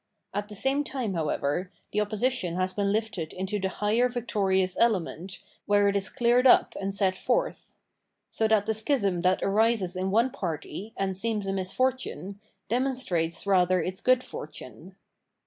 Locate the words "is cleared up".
5.95-6.75